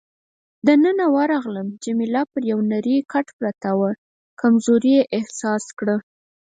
[0.67, 3.91] دننه ورغلم، جميله پر یو نرۍ کټ پرته وه،
[4.41, 5.95] کمزوري یې احساس کړه.